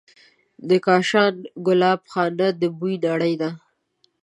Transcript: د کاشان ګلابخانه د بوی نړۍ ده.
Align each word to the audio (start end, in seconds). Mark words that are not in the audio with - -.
د 0.67 0.69
کاشان 0.85 1.33
ګلابخانه 1.65 2.47
د 2.59 2.63
بوی 2.77 2.95
نړۍ 3.07 3.33
ده. 3.41 3.49